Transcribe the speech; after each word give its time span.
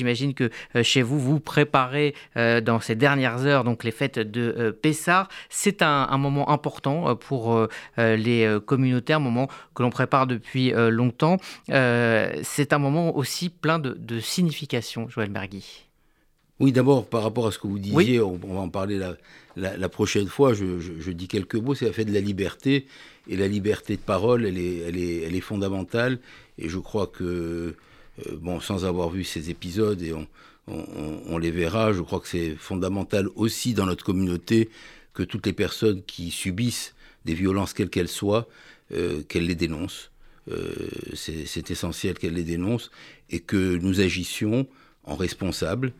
J'imagine 0.00 0.32
que 0.32 0.48
euh, 0.76 0.84
chez 0.84 1.02
vous, 1.02 1.18
vous 1.18 1.40
préparez 1.40 2.14
euh, 2.36 2.60
dans 2.60 2.78
ces 2.78 2.94
dernières 2.94 3.46
heures 3.46 3.64
donc 3.64 3.82
les 3.82 3.90
fêtes 3.90 4.20
de 4.20 4.54
euh, 4.56 4.70
Pessard. 4.70 5.28
C'est 5.50 5.82
un, 5.82 6.16
moment 6.18 6.50
important 6.50 7.16
pour 7.16 7.66
les 7.96 8.58
communautaires, 8.64 9.16
un 9.16 9.20
moment 9.20 9.48
que 9.74 9.82
l'on 9.82 9.90
prépare 9.90 10.26
depuis 10.26 10.72
longtemps. 10.72 11.38
c'est 11.68 12.72
un 12.72 12.78
moment 12.78 13.16
aussi 13.16 13.48
plein 13.48 13.78
de, 13.78 14.20
signification, 14.20 15.08
Joël 15.08 15.30
Mergui. 15.30 15.86
Oui, 16.60 16.72
d'abord, 16.72 17.06
par 17.06 17.22
rapport 17.22 17.46
à 17.46 17.52
ce 17.52 17.58
que 17.58 17.66
vous 17.66 17.78
disiez, 17.78 18.20
on, 18.20 18.36
va 18.36 18.60
en 18.60 18.68
parler 18.68 19.00
la, 19.56 19.88
prochaine 19.88 20.26
fois, 20.26 20.54
je, 20.54 21.10
dis 21.10 21.28
quelques 21.28 21.56
mots, 21.56 21.74
c'est 21.74 21.86
la 21.86 21.92
fête 21.92 22.08
de 22.08 22.14
la 22.14 22.20
liberté. 22.20 22.86
Et 23.28 23.36
la 23.36 23.46
liberté 23.48 23.96
de 23.96 24.00
parole, 24.00 24.46
elle 24.46 24.58
est, 24.58 24.78
elle 24.78 24.96
est, 24.96 25.22
elle 25.22 25.34
est 25.34 25.40
fondamentale. 25.40 26.18
Et 26.56 26.68
je 26.68 26.78
crois 26.78 27.06
que 27.06 27.24
euh, 27.24 27.76
bon, 28.40 28.60
sans 28.60 28.84
avoir 28.84 29.10
vu 29.10 29.24
ces 29.24 29.50
épisodes, 29.50 30.02
et 30.02 30.12
on, 30.66 31.38
les 31.38 31.50
verra, 31.50 31.92
je 31.92 32.02
crois 32.02 32.20
que 32.20 32.28
c'est 32.28 32.54
fondamental 32.56 33.28
aussi 33.36 33.74
dans 33.74 33.86
notre 33.86 34.04
communauté 34.04 34.68
que 35.14 35.22
toutes 35.22 35.46
les 35.46 35.52
personnes 35.52 36.02
qui 36.02 36.30
subissent 36.30 36.94
des 37.24 37.34
violences, 37.34 37.72
quelles 37.72 37.90
qu'elles 37.90 38.08
soient, 38.08 38.48
euh, 38.92 39.22
qu'elles 39.22 39.46
les 39.46 39.54
dénoncent. 39.54 40.10
Euh, 40.50 40.72
c'est 41.14 41.70
essentiel 41.70 42.18
qu'elles 42.18 42.34
les 42.34 42.44
dénoncent 42.44 42.90
et 43.30 43.40
que 43.40 43.76
nous 43.76 44.00
agissions 44.00 44.66
en 45.04 45.16
responsables 45.16 45.92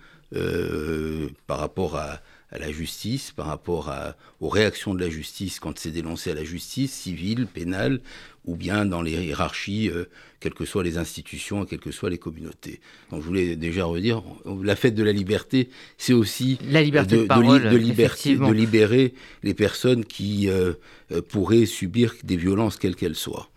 par 1.46 1.58
rapport 1.58 1.96
à, 1.96 2.20
la 2.50 2.70
justice, 2.70 3.32
par 3.32 3.46
rapport 3.46 3.94
aux 4.40 4.48
réactions 4.48 4.94
de 4.94 5.00
la 5.00 5.10
justice 5.10 5.58
quand 5.60 5.78
c'est 5.78 5.90
dénoncé 5.90 6.30
à 6.30 6.34
la 6.34 6.44
justice, 6.44 6.92
civile, 6.92 7.46
pénale, 7.46 8.00
ou 8.48 8.56
bien 8.56 8.86
dans 8.86 9.02
les 9.02 9.12
hiérarchies, 9.12 9.90
euh, 9.90 10.06
quelles 10.40 10.54
que 10.54 10.64
soient 10.64 10.82
les 10.82 10.96
institutions 10.96 11.66
quelles 11.66 11.80
que 11.80 11.90
soient 11.90 12.08
les 12.08 12.18
communautés. 12.18 12.80
Donc 13.10 13.20
je 13.20 13.26
voulais 13.26 13.56
déjà 13.56 13.84
redire, 13.84 14.22
la 14.62 14.74
fête 14.74 14.94
de 14.94 15.04
la 15.04 15.12
liberté, 15.12 15.68
c'est 15.98 16.14
aussi 16.14 16.58
la 16.64 16.82
liberté 16.82 17.18
de, 17.18 17.26
de, 17.26 17.76
liberté, 17.76 18.36
de 18.36 18.52
libérer 18.52 19.12
les 19.42 19.52
personnes 19.52 20.04
qui 20.06 20.48
euh, 20.48 20.72
euh, 21.12 21.20
pourraient 21.20 21.66
subir 21.66 22.14
des 22.24 22.36
violences 22.36 22.78
quelles 22.78 22.96
qu'elles 22.96 23.16
soient. 23.16 23.50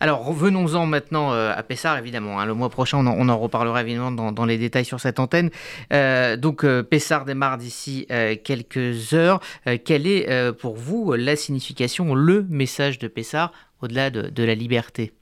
Alors 0.00 0.24
revenons-en 0.24 0.86
maintenant 0.86 1.32
euh, 1.32 1.52
à 1.54 1.62
Pessard, 1.62 1.98
évidemment. 1.98 2.40
Hein. 2.40 2.46
le 2.46 2.54
mois 2.54 2.70
prochain, 2.70 2.98
on 2.98 3.28
en, 3.28 3.38
reparlera 3.38 3.80
évidemment 3.82 4.32
dans, 4.32 4.44
les 4.44 4.58
détails 4.58 4.84
sur 4.84 5.00
cette 5.00 5.18
antenne. 5.18 5.50
Euh, 5.92 6.36
donc 6.36 6.64
euh, 6.64 6.82
Pessard 6.82 7.24
démarre 7.24 7.58
d'ici 7.58 8.06
quelques 8.44 9.14
heures. 9.14 9.40
quelle 9.84 10.06
est 10.06 10.52
pour 10.54 10.76
vous 10.76 11.12
la 11.12 11.36
signification, 11.36 12.14
le 12.14 12.46
message 12.48 12.98
de 12.98 13.08
Pessard 13.08 13.52
au-delà 13.82 14.10
de, 14.10 14.42
la 14.42 14.54
liberté. 14.54 15.12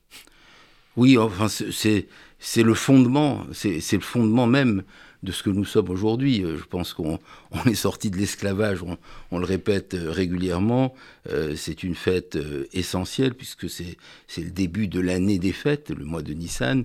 Oui, 0.97 1.17
enfin 1.17 1.49
c'est 1.49 2.63
le 2.63 2.75
fondement, 2.75 3.47
c'est 3.53 3.93
le 3.93 4.01
fondement 4.01 4.47
même 4.47 4.83
de 5.23 5.33
ce 5.33 5.43
que 5.43 5.51
nous 5.51 5.65
sommes 5.65 5.91
aujourd'hui. 5.91 6.45
Euh, 6.45 6.57
je 6.59 6.65
pense 6.65 6.95
qu'on 6.95 7.19
est 7.67 7.75
sorti 7.75 8.11
de 8.11 8.17
l'esclavage, 8.17 8.83
on, 9.31 9.39
le 9.39 9.45
répète 9.45 9.95
euh, 9.95 10.11
régulièrement. 10.11 10.95
Euh, 11.31 11.55
c'est 11.57 11.83
une 11.83 11.95
fête 11.95 12.39
essentielle 12.73 13.35
puisque 13.35 13.69
c'est 13.69 13.97
le 14.39 14.51
début 14.51 14.89
de 14.89 15.01
l'année 15.01 15.39
des 15.39 15.53
fêtes, 15.53 15.91
le 15.91 16.05
mois 16.05 16.23
de 16.23 16.33
Nissan. 16.33 16.85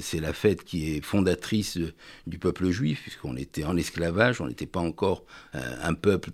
c'est 0.00 0.20
la 0.20 0.32
fête 0.32 0.64
qui 0.64 0.94
est 0.94 1.00
fondatrice 1.00 1.78
du 2.26 2.38
peuple 2.38 2.70
juif 2.70 3.02
puisqu'on 3.02 3.36
était 3.36 3.64
en 3.64 3.76
esclavage, 3.76 4.40
on 4.40 4.48
n'était 4.48 4.66
pas 4.66 4.80
encore 4.80 5.24
un 5.54 5.94
peuple 5.94 6.30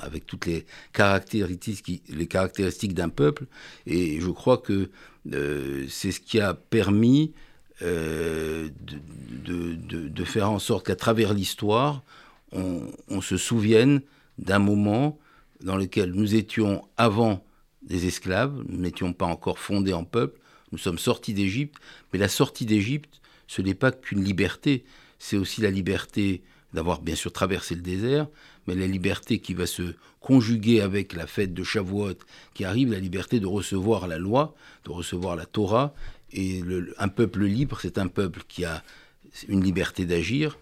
avec 0.00 0.26
toutes 0.26 0.46
les 0.46 0.64
caractéristiques, 0.92 2.02
les 2.08 2.26
caractéristiques 2.26 2.94
d'un 2.94 3.08
peuple. 3.08 3.44
Et 3.86 4.20
je 4.20 4.30
crois 4.30 4.58
que 4.58 4.90
c'est 5.88 6.12
ce 6.12 6.20
qui 6.20 6.40
a 6.40 6.54
permis 6.54 7.32
euh, 7.82 8.68
de, 8.88 10.24
faire 10.24 10.50
en 10.50 10.58
sorte 10.58 10.86
qu'à 10.86 10.96
travers 10.96 11.34
l'histoire, 11.34 12.02
on, 12.52 13.20
se 13.20 13.36
souvienne 13.36 14.00
d'un 14.38 14.58
moment 14.58 15.18
dans 15.60 15.76
lequel 15.76 16.12
nous 16.12 16.34
étions 16.34 16.86
avant 16.96 17.44
des 17.82 18.06
esclaves, 18.06 18.62
nous 18.68 18.78
n'étions 18.78 19.12
pas 19.12 19.26
encore 19.26 19.58
fondés 19.58 19.92
en 19.92 20.04
peuple, 20.04 20.40
nous 20.72 20.78
sommes 20.78 20.98
sortis 20.98 21.34
d'Égypte, 21.34 21.76
mais 22.12 22.18
la 22.18 22.28
sortie 22.28 22.66
d'Égypte, 22.66 23.20
ce 23.46 23.62
n'est 23.62 23.74
pas 23.74 23.92
qu'une 23.92 24.24
liberté, 24.24 24.84
c'est 25.18 25.36
aussi 25.36 25.60
la 25.60 25.70
liberté 25.70 26.42
d'avoir 26.74 27.00
bien 27.00 27.14
sûr 27.14 27.32
traversé 27.32 27.74
le 27.74 27.82
désert, 27.82 28.26
mais 28.66 28.74
la 28.74 28.86
liberté 28.86 29.38
qui 29.38 29.54
va 29.54 29.66
se 29.66 29.94
conjuguer 30.20 30.80
avec 30.80 31.12
la 31.12 31.26
fête 31.26 31.54
de 31.54 31.62
Shavuot 31.62 32.18
qui 32.52 32.64
arrive, 32.64 32.92
la 32.92 32.98
liberté 32.98 33.38
de 33.38 33.46
recevoir 33.46 34.08
la 34.08 34.18
loi, 34.18 34.54
de 34.84 34.90
recevoir 34.90 35.36
la 35.36 35.46
Torah, 35.46 35.94
et 36.32 36.62
un 36.98 37.08
peuple 37.08 37.44
libre, 37.44 37.78
c'est 37.80 37.98
un 37.98 38.08
peuple 38.08 38.42
qui 38.48 38.64
a 38.64 38.82
une 39.48 39.62
liberté 39.62 40.06
d'agir, 40.06 40.58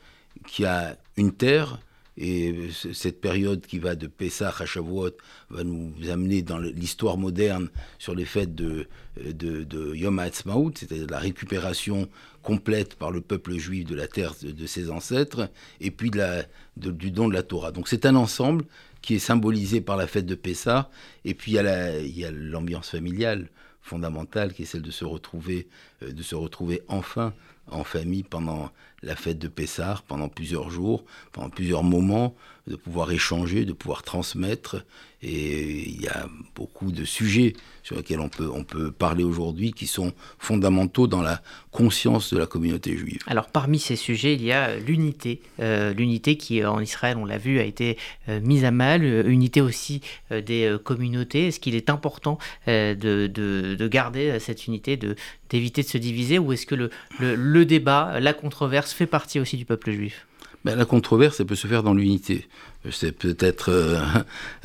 qui 0.46 0.64
a 0.64 0.96
une 1.16 1.32
terre, 1.32 1.78
et 2.16 2.68
cette 2.92 3.20
période 3.20 3.66
qui 3.66 3.80
va 3.80 3.96
de 3.96 4.06
Pessah 4.06 4.54
à 4.56 4.66
Shavuot 4.66 5.16
va 5.50 5.64
nous 5.64 5.92
amener 6.08 6.42
dans 6.42 6.58
l'histoire 6.58 7.16
moderne 7.16 7.70
sur 7.98 8.14
les 8.14 8.24
fêtes 8.24 8.54
de, 8.54 8.86
de, 9.16 9.94
Yom 9.96 10.20
HaAtzmaut, 10.20 10.72
c'est-à-dire 10.76 11.08
la 11.08 11.18
récupération 11.18 12.08
complète 12.42 12.94
par 12.94 13.10
le 13.10 13.20
peuple 13.20 13.56
juif 13.56 13.84
de 13.86 13.96
la 13.96 14.06
terre 14.06 14.34
de, 14.40 14.66
ses 14.66 14.90
ancêtres, 14.90 15.50
et 15.80 15.90
puis 15.90 16.10
de 16.10 16.18
la, 16.18 16.44
du 16.76 17.10
don 17.10 17.28
de 17.28 17.34
la 17.34 17.42
Torah. 17.42 17.72
Donc 17.72 17.88
c'est 17.88 18.06
un 18.06 18.14
ensemble 18.14 18.64
qui 19.02 19.16
est 19.16 19.18
symbolisé 19.18 19.80
par 19.80 19.96
la 19.96 20.06
fête 20.06 20.26
de 20.26 20.36
Pessah, 20.36 20.90
et 21.24 21.34
puis 21.34 21.52
il 21.52 22.18
y 22.18 22.24
a 22.24 22.30
l'ambiance 22.30 22.90
familiale 22.90 23.48
fondamentale 23.84 24.54
qui 24.54 24.62
est 24.62 24.64
celle 24.64 24.82
de 24.82 24.90
se 24.90 25.04
retrouver, 25.04 25.68
euh, 26.02 26.10
de 26.10 26.22
se 26.22 26.34
retrouver 26.34 26.82
enfin 26.88 27.34
en 27.70 27.84
famille 27.84 28.22
pendant 28.22 28.72
la 29.04 29.16
fête 29.16 29.38
de 29.38 29.48
Pessard, 29.48 30.02
pendant 30.02 30.28
plusieurs 30.28 30.70
jours, 30.70 31.04
pendant 31.32 31.50
plusieurs 31.50 31.82
moments, 31.82 32.34
de 32.66 32.76
pouvoir 32.76 33.12
échanger, 33.12 33.64
de 33.64 33.72
pouvoir 33.72 34.02
transmettre. 34.02 34.84
Et 35.22 35.88
il 35.88 36.02
y 36.02 36.08
a 36.08 36.26
beaucoup 36.54 36.92
de 36.92 37.04
sujets 37.04 37.54
sur 37.82 37.96
lesquels 37.96 38.20
on 38.20 38.28
peut, 38.28 38.50
on 38.52 38.62
peut 38.62 38.90
parler 38.90 39.24
aujourd'hui 39.24 39.72
qui 39.72 39.86
sont 39.86 40.12
fondamentaux 40.38 41.06
dans 41.06 41.22
la 41.22 41.40
conscience 41.70 42.32
de 42.32 42.38
la 42.38 42.46
communauté 42.46 42.96
juive. 42.96 43.20
Alors 43.26 43.48
parmi 43.48 43.78
ces 43.78 43.96
sujets, 43.96 44.34
il 44.34 44.42
y 44.42 44.52
a 44.52 44.76
l'unité. 44.76 45.40
Euh, 45.60 45.94
l'unité 45.94 46.36
qui 46.36 46.62
en 46.64 46.80
Israël, 46.80 47.16
on 47.16 47.24
l'a 47.24 47.38
vu, 47.38 47.58
a 47.58 47.64
été 47.64 47.96
euh, 48.28 48.40
mise 48.40 48.64
à 48.64 48.70
mal. 48.70 49.02
Euh, 49.02 49.24
unité 49.26 49.62
aussi 49.62 50.02
des 50.30 50.76
communautés. 50.84 51.48
Est-ce 51.48 51.60
qu'il 51.60 51.74
est 51.74 51.90
important 51.90 52.38
de, 52.66 53.26
de, 53.26 53.88
garder 53.88 54.38
cette 54.40 54.66
unité, 54.66 54.96
de, 54.96 55.16
d'éviter 55.48 55.82
de 55.82 55.88
se 55.88 55.98
diviser? 55.98 56.38
Ou 56.38 56.52
est-ce 56.52 56.66
que 56.66 56.74
le, 56.74 56.90
le 57.18 57.64
débat, 57.64 58.20
la 58.20 58.32
controverse 58.32 58.92
fait 58.94 59.06
partie 59.06 59.40
aussi 59.40 59.56
du 59.56 59.64
peuple 59.64 59.90
juif 59.92 60.26
ben, 60.64 60.76
la 60.76 60.86
controverse, 60.86 61.40
elle 61.40 61.46
peut 61.46 61.56
se 61.56 61.66
faire 61.66 61.82
dans 61.82 61.92
l'unité. 61.92 62.48
C'est 62.90 63.12
peut-être 63.12 63.70
euh, 63.70 64.00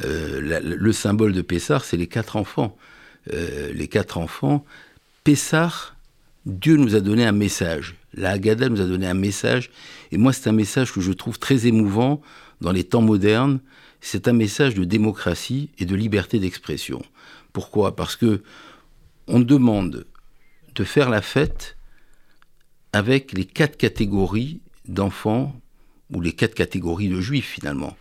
euh, 0.06 0.62
le 0.62 0.94
symbole 0.94 1.34
de 1.34 1.42
Pessar, 1.42 1.84
c'est 1.84 1.98
les 1.98 2.08
quatre 2.08 2.38
enfants. 2.38 2.78
Euh, 3.34 3.74
les 3.74 3.88
quatre 3.88 4.18
enfants. 4.18 4.66
Pessar, 5.26 5.98
Dieu 6.46 6.78
nous 6.78 6.96
a 6.96 7.02
donné 7.02 7.26
un 7.26 7.34
message. 7.34 7.96
La 8.14 8.32
Haggadah 8.32 8.70
nous 8.70 8.80
a 8.80 8.86
donné 8.86 9.08
un 9.08 9.14
message. 9.14 9.72
Et 10.12 10.18
moi, 10.18 10.32
c'est 10.32 10.50
un 10.50 10.54
message 10.54 10.94
que 10.94 11.02
je 11.02 11.12
trouve 11.12 11.38
très 11.38 11.68
émouvant 11.68 12.22
dans 12.62 12.72
les 12.72 12.86
temps 12.86 13.02
modernes. 13.02 13.60
C'est 14.00 14.30
un 14.30 14.34
message 14.34 14.76
de 14.76 14.86
démocratie 14.86 15.70
et 15.80 15.86
de 15.86 15.96
liberté 15.96 16.40
d'expression. 16.40 17.02
Pourquoi? 17.52 17.96
Parce 17.98 18.16
que 18.16 18.42
on 19.28 19.42
demande 19.42 20.06
de 20.76 20.84
faire 20.86 21.10
la 21.10 21.22
fête 21.22 21.76
avec 22.94 23.34
les 23.34 23.46
quatre 23.46 23.78
catégories 23.78 24.62
d'enfants 24.88 25.60
ou 26.12 26.22
les 26.22 26.34
quatre 26.34 26.56
catégories 26.56 27.10
de 27.10 27.22
juifs 27.22 27.50
finalement. 27.50 27.96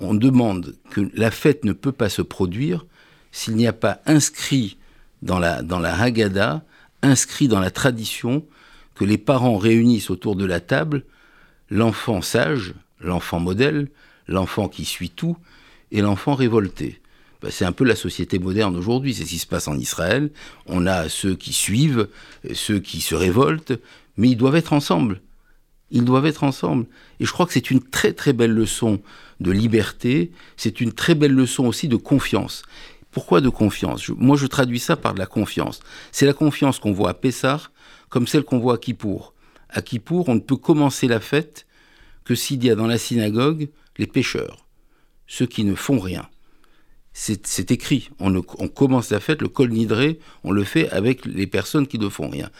On 0.00 0.14
demande 0.14 0.74
que 0.90 1.10
la 1.14 1.30
fête 1.30 1.64
ne 1.64 1.72
peut 1.72 1.92
pas 1.92 2.08
se 2.08 2.22
produire 2.22 2.86
s'il 3.30 3.56
n'y 3.56 3.66
a 3.66 3.72
pas 3.72 4.00
inscrit 4.06 4.76
dans 5.22 5.38
la, 5.38 5.62
Haggadah, 5.94 6.62
inscrit 7.02 7.48
dans 7.48 7.60
la 7.60 7.70
tradition, 7.70 8.44
que 8.94 9.04
les 9.04 9.18
parents 9.18 9.56
réunissent 9.56 10.10
autour 10.10 10.36
de 10.36 10.44
la 10.44 10.60
table 10.60 11.04
l'enfant 11.70 12.20
sage, 12.20 12.74
l'enfant 13.00 13.40
modèle, 13.40 13.88
l'enfant 14.28 14.68
qui 14.68 14.84
suit 14.84 15.10
tout, 15.10 15.36
et 15.90 16.02
l'enfant 16.02 16.34
révolté. 16.34 17.00
Ben, 17.40 17.50
c'est 17.50 17.64
un 17.64 17.72
peu 17.72 17.84
la 17.84 17.96
société 17.96 18.38
moderne 18.38 18.76
aujourd'hui, 18.76 19.14
c'est 19.14 19.24
ce 19.24 19.30
qui 19.30 19.38
se 19.38 19.46
passe 19.46 19.68
en 19.68 19.78
Israël. 19.78 20.30
On 20.66 20.86
a 20.86 21.08
ceux 21.08 21.34
qui 21.34 21.52
suivent, 21.52 22.08
ceux 22.54 22.78
qui 22.78 23.00
se 23.00 23.14
révoltent, 23.14 23.72
mais 24.16 24.28
ils 24.28 24.36
doivent 24.36 24.56
être 24.56 24.72
ensemble. 24.72 25.20
Ils 25.90 26.04
doivent 26.04 26.26
être 26.26 26.44
ensemble. 26.44 26.86
Et 27.20 27.24
je 27.24 27.32
crois 27.32 27.46
que 27.46 27.52
c'est 27.52 27.70
une 27.70 27.82
très 27.82 28.12
très 28.12 28.32
belle 28.32 28.52
leçon 28.52 29.02
de 29.40 29.50
liberté, 29.50 30.32
c'est 30.56 30.80
une 30.80 30.92
très 30.92 31.14
belle 31.14 31.34
leçon 31.34 31.66
aussi 31.66 31.88
de 31.88 31.96
confiance. 31.96 32.62
Pourquoi 33.10 33.40
de 33.40 33.50
confiance? 33.50 34.08
Moi 34.08 34.36
je 34.36 34.46
traduis 34.46 34.80
ça 34.80 34.96
par 34.96 35.12
de 35.12 35.18
la 35.18 35.26
confiance. 35.26 35.80
C'est 36.12 36.26
la 36.26 36.32
confiance 36.32 36.78
qu'on 36.78 36.92
voit 36.92 37.10
à 37.10 37.14
Pessah 37.14 37.60
comme 38.08 38.26
celle 38.26 38.42
qu'on 38.42 38.58
voit 38.58 38.74
à 38.74 38.78
Kippour. 38.78 39.34
À 39.68 39.82
Kippour, 39.82 40.28
on 40.28 40.34
ne 40.34 40.40
peut 40.40 40.56
commencer 40.56 41.08
la 41.08 41.20
fête 41.20 41.66
que 42.24 42.34
s'il 42.34 42.64
y 42.64 42.70
a 42.70 42.74
dans 42.74 42.86
la 42.86 42.98
synagogue 42.98 43.70
les 43.98 44.06
pécheurs, 44.06 44.66
ceux 45.26 45.46
qui 45.46 45.64
ne 45.64 45.74
font 45.74 45.98
rien. 45.98 46.28
C'est 47.14 47.70
écrit. 47.70 48.08
On, 48.20 48.34
on, 48.36 48.68
commence 48.68 49.10
la 49.10 49.20
fête, 49.20 49.42
le 49.42 49.48
col 49.48 49.70
nidré, 49.70 50.18
on 50.44 50.50
le 50.50 50.64
fait 50.64 50.88
avec 50.88 51.26
les 51.26 51.46
personnes 51.46 51.86
qui 51.86 51.98
ne 51.98 52.08
font 52.08 52.30
rien 52.30 52.50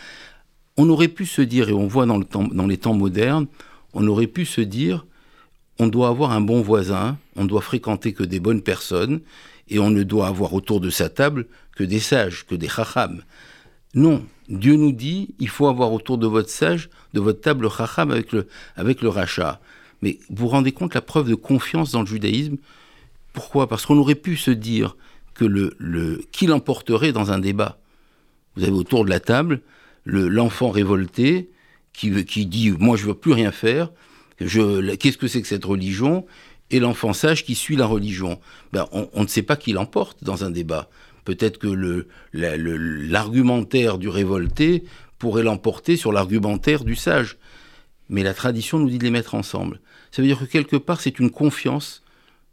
on 0.76 0.88
aurait 0.88 1.08
pu 1.08 1.26
se 1.26 1.42
dire, 1.42 1.68
et 1.68 1.72
on 1.72 1.86
voit 1.86 2.06
dans, 2.06 2.18
les 2.66 2.76
temps 2.76 2.94
modernes, 2.94 3.46
on 3.94 4.06
aurait 4.06 4.26
pu 4.26 4.46
se 4.46 4.60
dire, 4.60 5.06
on 5.78 5.86
doit 5.86 6.08
avoir 6.08 6.32
un 6.32 6.40
bon 6.40 6.62
voisin, 6.62 7.18
on 7.36 7.44
doit 7.44 7.60
fréquenter 7.60 8.12
que 8.12 8.22
des 8.22 8.40
bonnes 8.40 8.62
personnes, 8.62 9.20
et 9.68 9.78
on 9.78 9.90
ne 9.90 10.02
doit 10.02 10.26
avoir 10.26 10.54
autour 10.54 10.80
de 10.80 10.90
sa 10.90 11.08
table 11.08 11.46
que 11.76 11.84
des 11.84 12.00
sages, 12.00 12.46
que 12.46 12.54
des 12.54 12.68
chacham. 12.68 13.22
Non, 13.94 14.24
Dieu 14.48 14.76
nous 14.76 14.92
dit, 14.92 15.34
il 15.38 15.48
faut 15.48 15.68
avoir 15.68 15.92
autour 15.92 16.18
de 16.18 16.26
votre 16.26 16.50
sage, 16.50 16.88
de 17.14 17.20
votre 17.20 17.40
table 17.40 17.68
chacham 17.70 18.10
avec 18.10 18.32
le, 18.32 18.48
avec 18.76 19.02
le 19.02 19.08
rachat. 19.08 19.60
Mais 20.00 20.18
vous 20.30 20.44
vous 20.44 20.48
rendez 20.48 20.72
compte 20.72 20.94
la 20.94 21.00
preuve 21.00 21.28
de 21.28 21.34
confiance 21.34 21.92
dans 21.92 22.00
le 22.00 22.06
judaïsme? 22.06 22.56
Pourquoi? 23.32 23.68
Parce 23.68 23.86
qu'on 23.86 23.98
aurait 23.98 24.14
pu 24.14 24.36
se 24.36 24.50
dire 24.50 24.96
que 25.34 25.44
le 25.44 26.24
qui 26.32 26.46
l'emporterait 26.46 27.12
dans 27.12 27.30
un 27.32 27.38
débat. 27.38 27.78
Vous 28.56 28.64
avez 28.64 28.72
autour 28.72 29.04
de 29.04 29.10
la 29.10 29.20
table 29.20 29.62
l'enfant 30.04 30.70
révolté 30.70 31.50
qui, 31.92 32.24
qui 32.24 32.46
dit 32.46 32.72
moi 32.78 32.96
je 32.96 33.06
veux 33.06 33.14
plus 33.14 33.32
rien 33.32 33.52
faire, 33.52 33.90
qu'est-ce 34.38 35.18
que 35.18 35.28
c'est 35.28 35.42
que 35.42 35.48
cette 35.48 35.64
religion? 35.64 36.26
Et 36.70 36.80
l'enfant 36.80 37.12
sage 37.12 37.44
qui 37.44 37.54
suit 37.54 37.76
la 37.76 37.86
religion. 37.86 38.40
Ben, 38.72 38.88
on, 38.92 39.22
ne 39.22 39.26
sait 39.26 39.42
pas 39.42 39.56
qui 39.56 39.72
l'emporte 39.72 40.24
dans 40.24 40.44
un 40.44 40.50
débat. 40.50 40.88
Peut-être 41.24 41.58
que 41.58 42.06
l'argumentaire 42.32 43.98
du 43.98 44.08
révolté 44.08 44.84
pourrait 45.18 45.42
l'emporter 45.42 45.96
sur 45.96 46.12
l'argumentaire 46.12 46.84
du 46.84 46.96
sage. 46.96 47.36
Mais 48.08 48.22
la 48.22 48.34
tradition 48.34 48.78
nous 48.78 48.88
dit 48.88 48.98
de 48.98 49.04
les 49.04 49.10
mettre 49.10 49.34
ensemble. 49.34 49.80
Ça 50.10 50.22
veut 50.22 50.28
dire 50.28 50.38
que 50.38 50.44
quelque 50.44 50.76
part, 50.76 51.00
c'est 51.00 51.18
une 51.18 51.30
confiance 51.30 52.02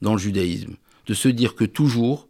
dans 0.01 0.13
le 0.13 0.19
judaïsme, 0.19 0.75
de 1.07 1.13
se 1.13 1.29
dire 1.29 1.55
que 1.55 1.65
toujours, 1.65 2.27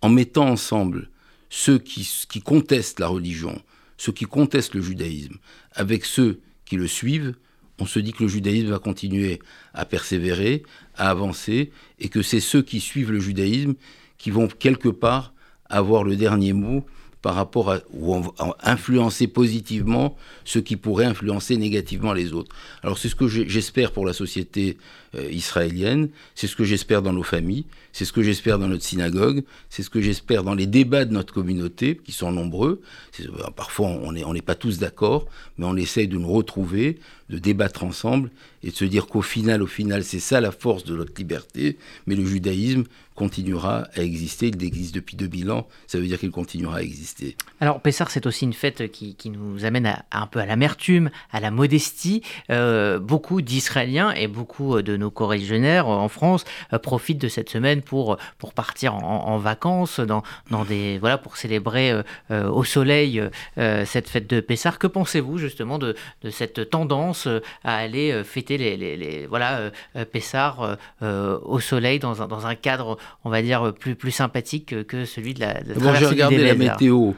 en 0.00 0.08
mettant 0.08 0.48
ensemble 0.48 1.10
ceux 1.50 1.78
qui, 1.78 2.08
qui 2.28 2.40
contestent 2.40 3.00
la 3.00 3.08
religion, 3.08 3.60
ceux 3.96 4.12
qui 4.12 4.24
contestent 4.24 4.74
le 4.74 4.82
judaïsme, 4.82 5.36
avec 5.72 6.04
ceux 6.04 6.40
qui 6.64 6.76
le 6.76 6.86
suivent, 6.86 7.34
on 7.78 7.86
se 7.86 7.98
dit 7.98 8.12
que 8.12 8.22
le 8.22 8.28
judaïsme 8.28 8.68
va 8.68 8.78
continuer 8.78 9.40
à 9.74 9.84
persévérer, 9.84 10.62
à 10.96 11.10
avancer, 11.10 11.72
et 11.98 12.08
que 12.08 12.22
c'est 12.22 12.40
ceux 12.40 12.62
qui 12.62 12.80
suivent 12.80 13.10
le 13.10 13.20
judaïsme 13.20 13.74
qui 14.18 14.30
vont 14.30 14.46
quelque 14.46 14.88
part 14.88 15.34
avoir 15.68 16.04
le 16.04 16.16
dernier 16.16 16.52
mot 16.52 16.84
par 17.22 17.34
rapport 17.34 17.72
à 17.72 17.78
ou 17.92 18.20
influencer 18.62 19.28
positivement 19.28 20.16
ceux 20.44 20.60
qui 20.60 20.76
pourraient 20.76 21.06
influencer 21.06 21.56
négativement 21.56 22.12
les 22.12 22.32
autres. 22.32 22.54
Alors 22.82 22.98
c'est 22.98 23.08
ce 23.08 23.14
que 23.14 23.28
j'espère 23.28 23.92
pour 23.92 24.04
la 24.04 24.12
société 24.12 24.76
israélienne, 25.14 26.08
c'est 26.34 26.46
ce 26.46 26.56
que 26.56 26.64
j'espère 26.64 27.02
dans 27.02 27.12
nos 27.12 27.22
familles, 27.22 27.64
c'est 27.92 28.04
ce 28.04 28.12
que 28.12 28.22
j'espère 28.22 28.58
dans 28.58 28.68
notre 28.68 28.84
synagogue, 28.84 29.44
c'est 29.68 29.82
ce 29.82 29.90
que 29.90 30.00
j'espère 30.00 30.42
dans 30.42 30.54
les 30.54 30.66
débats 30.66 31.04
de 31.04 31.12
notre 31.12 31.34
communauté 31.34 32.00
qui 32.02 32.12
sont 32.12 32.32
nombreux. 32.32 32.80
Euh, 33.20 33.50
parfois 33.54 33.88
on 33.88 34.12
n'est 34.12 34.42
pas 34.42 34.54
tous 34.54 34.78
d'accord, 34.78 35.26
mais 35.58 35.66
on 35.66 35.76
essaye 35.76 36.08
de 36.08 36.16
nous 36.16 36.32
retrouver, 36.32 36.98
de 37.28 37.38
débattre 37.38 37.84
ensemble 37.84 38.30
et 38.62 38.70
de 38.70 38.76
se 38.76 38.84
dire 38.84 39.06
qu'au 39.06 39.22
final, 39.22 39.62
au 39.62 39.66
final, 39.66 40.04
c'est 40.04 40.20
ça 40.20 40.40
la 40.40 40.52
force 40.52 40.84
de 40.84 40.96
notre 40.96 41.12
liberté. 41.16 41.78
Mais 42.06 42.14
le 42.14 42.24
judaïsme 42.24 42.84
continuera 43.14 43.88
à 43.94 44.02
exister. 44.02 44.48
Il 44.48 44.62
existe 44.64 44.94
depuis 44.94 45.16
2000 45.16 45.50
ans. 45.50 45.66
Ça 45.86 45.98
veut 45.98 46.06
dire 46.06 46.18
qu'il 46.18 46.30
continuera 46.30 46.78
à 46.78 46.82
exister. 46.82 47.36
Alors, 47.60 47.80
Pessar, 47.80 48.10
c'est 48.10 48.26
aussi 48.26 48.44
une 48.44 48.52
fête 48.52 48.90
qui, 48.90 49.16
nous 49.30 49.64
amène 49.64 50.02
un 50.10 50.26
peu 50.26 50.38
à 50.38 50.46
l'amertume, 50.46 51.10
à 51.32 51.40
la 51.40 51.50
modestie. 51.50 52.22
Euh, 52.50 52.98
beaucoup 52.98 53.42
d'Israéliens 53.42 54.12
et 54.12 54.28
beaucoup 54.28 54.80
de 54.82 54.96
nos 55.02 55.10
corrigionnaires 55.10 55.88
en 55.88 56.08
France 56.08 56.44
euh, 56.72 56.78
profitent 56.78 57.20
de 57.20 57.28
cette 57.28 57.50
semaine 57.50 57.82
pour, 57.82 58.16
pour 58.38 58.54
partir 58.54 58.94
en, 58.94 59.38
vacances, 59.38 60.00
dans, 60.00 60.22
dans 60.50 60.64
des, 60.64 60.98
voilà, 60.98 61.18
pour 61.18 61.36
célébrer 61.36 61.92
euh, 62.30 62.48
au 62.48 62.64
soleil 62.64 63.22
cette 63.56 64.08
fête 64.08 64.28
de 64.28 64.40
Pessar. 64.40 64.78
Que 64.78 64.86
pensez-vous 64.86 65.38
justement 65.38 65.78
de, 65.78 65.94
de 66.22 66.30
cette 66.30 66.70
tendance 66.70 67.28
à 67.64 67.76
aller 67.76 68.22
fêter 68.24 68.56
les, 68.58 68.76
les, 68.76 68.96
les 68.96 69.26
voilà, 69.26 69.70
Pessar 70.12 70.76
au 71.00 71.60
soleil 71.60 71.98
dans 71.98 72.22
un, 72.22 72.28
dans 72.28 72.46
un 72.46 72.54
cadre 72.54 72.98
on 73.24 73.30
va 73.30 73.42
dire, 73.42 73.72
plus, 73.78 73.94
plus 73.94 74.10
sympathique 74.10 74.86
que 74.86 75.04
celui 75.04 75.34
de 75.34 75.40
la, 75.40 75.60
de 75.62 75.74
bon, 75.74 75.94
J'ai 75.94 76.06
regardé 76.06 76.38
la 76.38 76.54
météo. 76.54 77.12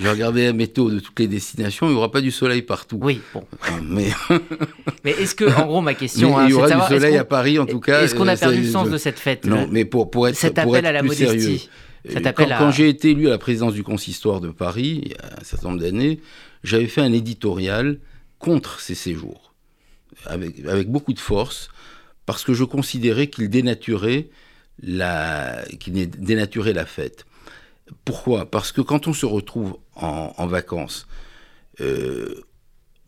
J'ai 0.00 0.08
regardé 0.08 0.46
la 0.46 0.52
météo 0.54 0.90
de 0.90 0.98
toutes 0.98 1.18
les 1.18 1.28
destinations, 1.28 1.86
il 1.86 1.90
n'y 1.90 1.96
aura 1.96 2.10
pas 2.10 2.22
du 2.22 2.30
soleil 2.30 2.62
partout. 2.62 2.98
Oui, 3.02 3.20
bon. 3.34 3.44
Mais, 3.82 4.08
mais 5.04 5.10
est-ce 5.10 5.34
que, 5.34 5.44
en 5.44 5.66
gros, 5.66 5.80
ma 5.82 5.94
question. 5.94 6.38
Hein, 6.38 6.46
il 6.46 6.50
y 6.50 6.54
aura 6.54 6.70
du 6.70 6.80
soleil 6.88 7.16
à 7.18 7.24
Paris, 7.24 7.58
en 7.58 7.66
tout 7.66 7.80
cas. 7.80 8.02
Est-ce 8.02 8.14
qu'on 8.14 8.28
a 8.28 8.36
perdu 8.36 8.62
le 8.62 8.70
sens 8.70 8.88
de 8.88 8.96
cette 8.96 9.18
fête 9.18 9.44
Non, 9.44 9.68
mais 9.70 9.84
pour, 9.84 10.10
pour 10.10 10.26
être, 10.28 10.36
cet 10.36 10.58
appel 10.58 10.86
à 10.86 10.92
la 10.92 11.00
plus 11.00 11.08
modestie. 11.08 11.68
Sérieux, 12.06 12.32
quand, 12.34 12.50
à... 12.50 12.58
quand 12.58 12.70
j'ai 12.70 12.88
été 12.88 13.10
élu 13.10 13.26
à 13.26 13.30
la 13.30 13.38
présidence 13.38 13.74
du 13.74 13.82
consistoire 13.82 14.40
de 14.40 14.48
Paris, 14.48 15.02
il 15.04 15.10
y 15.10 15.14
a 15.16 15.38
un 15.38 15.44
certain 15.44 15.68
nombre 15.68 15.80
d'années, 15.80 16.20
j'avais 16.64 16.86
fait 16.86 17.02
un 17.02 17.12
éditorial 17.12 17.98
contre 18.38 18.80
ces 18.80 18.94
séjours, 18.94 19.52
avec, 20.24 20.64
avec 20.66 20.88
beaucoup 20.88 21.12
de 21.12 21.18
force, 21.18 21.68
parce 22.24 22.42
que 22.42 22.54
je 22.54 22.64
considérais 22.64 23.26
qu'ils 23.26 23.50
dénaturaient 23.50 24.30
la, 24.82 25.62
qui 25.78 25.90
dénaturer 25.90 26.72
la 26.72 26.86
fête. 26.86 27.26
Pourquoi? 28.04 28.50
Parce 28.50 28.72
que 28.72 28.80
quand 28.80 29.08
on 29.08 29.12
se 29.12 29.26
retrouve 29.26 29.76
en, 30.00 30.46
vacances, 30.46 31.06
euh, 31.80 32.42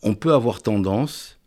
on 0.01 0.15
peut 0.15 0.33
avoir 0.33 0.61
tendance 0.61 1.39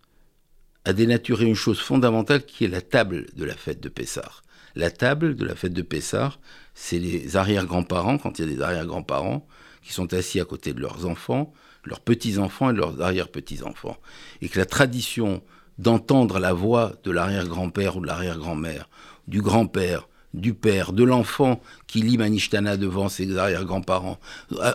à 0.85 0.93
dénaturer 0.93 1.47
une 1.47 1.55
chose 1.55 1.81
fondamentale 1.81 2.45
qui 2.45 2.65
est 2.65 2.69
la 2.69 2.81
table 2.81 3.27
de 3.35 3.45
la 3.45 3.55
fête 3.55 3.81
de 3.81 3.89
Pessard. 3.89 4.43
La 4.75 4.91
table 4.91 5.37
de 5.37 5.45
la 5.45 5.55
fête 5.55 5.73
de 5.73 5.83
Pessard, 5.83 6.39
c'est 6.75 6.99
les 6.99 7.37
arrière-grands-parents, 7.37 8.19
quand 8.19 8.39
il 8.39 8.47
y 8.47 8.53
a 8.53 8.55
des 8.55 8.63
arrière-grands-parents, 8.63 9.47
qui 9.83 9.93
sont 9.93 10.13
assis 10.13 10.41
à 10.41 10.45
côté 10.45 10.75
de 10.75 10.81
leurs 10.81 11.07
enfants, 11.07 11.53
leurs 11.85 12.01
petits-enfants 12.01 12.71
et 12.71 12.75
leurs 12.75 13.01
arrière-petits-enfants. 13.01 13.97
Et 14.43 14.49
que 14.49 14.59
la 14.59 14.67
tradition 14.67 15.43
d'entendre 15.79 16.39
la 16.39 16.53
voix 16.53 16.93
de 17.05 17.11
l'arrière-grand-père 17.11 17.97
ou 17.97 18.01
de 18.01 18.07
l'arrière-grand-mère, 18.07 18.89
du 19.29 19.43
grand-père, 19.43 20.09
du 20.37 20.55
père, 20.55 20.93
de 20.93 21.03
l'enfant 21.03 21.61
qui 21.87 22.03
lit 22.03 22.19
Manishtana 22.19 22.77
devant 22.77 23.09
ses 23.09 23.37
arrière-grands-parents, 23.37 24.19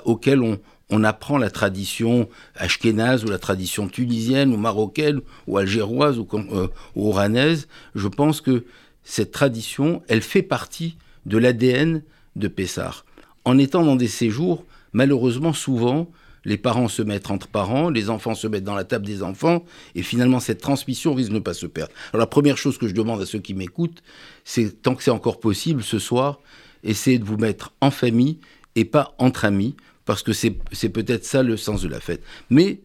auquel 0.05 0.41
on, 0.41 0.59
on 0.91 1.03
apprend 1.03 1.37
la 1.37 1.49
tradition 1.49 2.27
ashkénaze 2.55 3.23
ou 3.23 3.29
la 3.29 3.39
tradition 3.39 3.87
tunisienne 3.87 4.53
ou 4.53 4.57
marocaine 4.57 5.21
ou 5.47 5.57
algéroise 5.57 6.19
ou, 6.19 6.27
euh, 6.33 6.67
oranaise, 6.95 7.67
je 7.95 8.07
pense 8.07 8.41
que 8.41 8.65
cette 9.03 9.31
tradition, 9.31 10.03
elle 10.09 10.21
fait 10.21 10.43
partie 10.43 10.97
de 11.25 11.37
l'ADN 11.37 12.03
de 12.35 12.47
Pessar. 12.47 13.05
En 13.45 13.57
étant 13.57 13.83
dans 13.83 13.95
des 13.95 14.07
séjours, 14.07 14.65
malheureusement 14.93 15.53
souvent, 15.53 16.11
les 16.45 16.57
parents 16.57 16.87
se 16.87 17.01
mettent 17.01 17.29
entre 17.29 17.47
parents, 17.47 17.89
les 17.89 18.09
enfants 18.09 18.35
se 18.35 18.47
mettent 18.47 18.63
dans 18.63 18.75
la 18.75 18.83
table 18.83 19.05
des 19.05 19.23
enfants, 19.23 19.63
et 19.95 20.01
finalement 20.01 20.39
cette 20.39 20.61
transmission 20.61 21.13
risque 21.13 21.29
de 21.29 21.35
ne 21.35 21.39
pas 21.39 21.53
se 21.53 21.67
perdre. 21.67 21.93
Alors 22.13 22.21
la 22.21 22.27
première 22.27 22.57
chose 22.57 22.77
que 22.77 22.87
je 22.87 22.93
demande 22.93 23.21
à 23.21 23.25
ceux 23.25 23.39
qui 23.39 23.53
m'écoutent, 23.53 24.01
c'est 24.43 24.81
tant 24.81 24.95
que 24.95 25.03
c'est 25.03 25.11
encore 25.11 25.39
possible 25.39 25.83
ce 25.83 25.99
soir, 25.99 26.39
essayez 26.83 27.19
de 27.19 27.25
vous 27.25 27.37
mettre 27.37 27.73
en 27.81 27.91
famille 27.91 28.39
et 28.75 28.85
pas 28.85 29.13
entre 29.17 29.45
amis, 29.45 29.75
parce 30.05 30.23
que 30.23 30.33
c'est 30.33 30.89
peut-être 30.89 31.25
ça 31.25 31.43
le 31.43 31.57
sens 31.57 31.83
de 31.83 31.87
la 31.87 31.99
fête. 31.99 32.23
Mais 32.49 32.79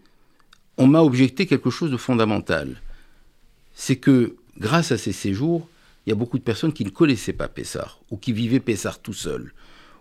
on 0.77 0.87
m'a 0.87 1.01
objecté 1.01 1.47
quelque 1.47 1.71
chose 1.71 1.91
de 1.91 1.97
fondamental. 1.97 2.83
C'est 3.75 3.97
que 3.97 4.37
grâce 4.59 4.93
à 4.93 4.99
ces 4.99 5.13
séjours, 5.13 5.67
il 6.05 6.11
y 6.11 6.13
a 6.13 6.17
beaucoup 6.17 6.39
de 6.39 6.45
personnes 6.45 6.73
qui 6.73 6.85
ne 6.85 6.91
connaissaient 6.91 7.33
pas 7.33 7.49
Pessar, 7.49 8.01
ou 8.11 8.17
qui 8.17 8.33
vivaient 8.33 8.61
Pessar 8.61 8.99
tout 8.99 9.15
seuls, 9.15 9.53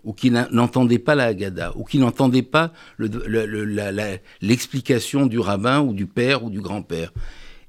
ou 0.05 0.13
qui 0.13 0.31
n'entendaient 0.31 0.99
pas 0.99 1.15
la 1.15 1.25
Haggadah, 1.25 1.73
ou 1.75 1.83
qui 1.83 1.97
n'entendaient 1.97 2.43
pas 2.43 2.71
l'explication 4.41 5.25
du 5.25 5.39
rabbin 5.39 5.81
ou 5.81 5.93
du 5.93 6.05
père 6.05 6.43
ou 6.43 6.49
du 6.49 6.61
grand-père. 6.61 7.11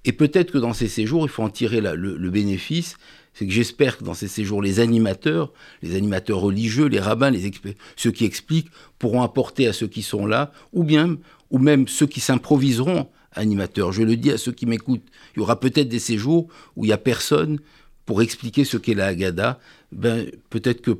Et 0.04 0.12
peut-être 0.12 0.52
que 0.52 0.58
dans 0.58 0.74
ces 0.74 0.86
séjours, 0.86 1.24
il 1.24 1.28
faut 1.28 1.42
en 1.42 1.48
tirer 1.48 1.80
le, 1.80 2.30
bénéfice, 2.30 2.96
c'est 3.32 3.46
que 3.46 3.52
j'espère 3.52 3.98
que 3.98 4.04
dans 4.04 4.14
ces 4.14 4.28
séjours, 4.28 4.62
les 4.62 4.78
animateurs, 4.80 5.52
les 5.82 5.96
animateurs 5.96 6.38
religieux, 6.38 6.86
les 6.86 7.00
rabbins, 7.00 7.30
les 7.30 7.50
ceux 7.96 8.12
qui 8.12 8.24
expliquent, 8.24 8.70
pourront 8.98 9.22
apporter 9.22 9.66
à 9.66 9.72
ceux 9.72 9.88
qui 9.88 10.02
sont 10.02 10.26
là, 10.26 10.52
ou 10.72 10.84
bien, 10.84 11.16
ou 11.50 11.58
même 11.58 11.88
ceux 11.88 12.06
qui 12.06 12.20
s'improviseront 12.20 13.08
animateurs. 13.32 13.92
Je 13.92 14.02
le 14.02 14.16
dis 14.16 14.30
à 14.30 14.38
ceux 14.38 14.52
qui 14.52 14.66
m'écoutent, 14.66 15.04
il 15.34 15.40
y 15.40 15.42
aura 15.42 15.58
peut-être 15.58 15.88
des 15.88 15.98
séjours 15.98 16.48
où 16.76 16.84
il 16.84 16.88
n'y 16.88 16.92
a 16.92 16.98
personne 16.98 17.58
pour 18.04 18.22
expliquer 18.22 18.64
ce 18.64 18.76
qu'est 18.76 18.94
la 18.94 19.06
Haggadah. 19.06 19.58
Ben, 19.90 20.30
peut-être 20.50 20.82
que 20.82 20.98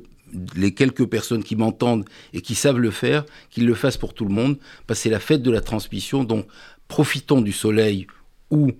les 0.55 0.73
quelques 0.73 1.05
personnes 1.05 1.43
qui 1.43 1.55
m'entendent 1.55 2.05
et 2.33 2.41
qui 2.41 2.55
savent 2.55 2.79
le 2.79 2.91
faire, 2.91 3.25
qu'ils 3.49 3.65
le 3.65 3.73
fassent 3.75 3.97
pour 3.97 4.13
tout 4.13 4.25
le 4.25 4.33
monde, 4.33 4.57
parce 4.85 4.99
que 4.99 5.03
c'est 5.03 5.09
la 5.09 5.19
fête 5.19 5.41
de 5.41 5.51
la 5.51 5.61
transmission, 5.61 6.23
donc 6.23 6.47
profitons 6.87 7.41
du 7.41 7.51
soleil 7.51 8.07
ou 8.49 8.71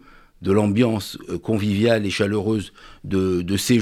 de 0.41 0.51
l'ambiance 0.51 1.17
euh, 1.29 1.37
conviviale 1.37 2.05
et 2.05 2.09
chaleureuse 2.09 2.73
de, 3.03 3.41
de 3.41 3.57
ces 3.57 3.79